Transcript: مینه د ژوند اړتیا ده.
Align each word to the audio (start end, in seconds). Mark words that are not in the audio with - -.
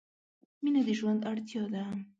مینه 0.63 0.81
د 0.87 0.89
ژوند 0.99 1.21
اړتیا 1.31 1.63
ده. 1.73 1.83